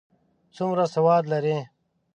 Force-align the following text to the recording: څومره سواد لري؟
څومره 0.55 0.83
سواد 0.93 1.23
لري؟ 1.31 1.57